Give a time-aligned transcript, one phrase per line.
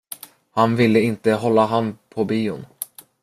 [0.51, 2.65] Han ville inte hålla hand på bion.